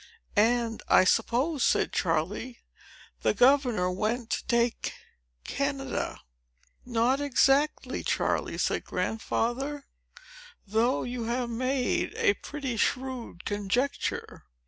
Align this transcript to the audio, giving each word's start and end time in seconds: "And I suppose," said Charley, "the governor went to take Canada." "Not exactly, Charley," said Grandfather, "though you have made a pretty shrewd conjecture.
"And 0.35 0.81
I 0.89 1.03
suppose," 1.03 1.63
said 1.63 1.93
Charley, 1.93 2.61
"the 3.21 3.35
governor 3.35 3.91
went 3.91 4.31
to 4.31 4.45
take 4.47 4.95
Canada." 5.43 6.19
"Not 6.83 7.21
exactly, 7.21 8.01
Charley," 8.03 8.57
said 8.57 8.83
Grandfather, 8.83 9.85
"though 10.65 11.03
you 11.03 11.25
have 11.25 11.51
made 11.51 12.15
a 12.15 12.33
pretty 12.33 12.77
shrewd 12.77 13.45
conjecture. 13.45 14.45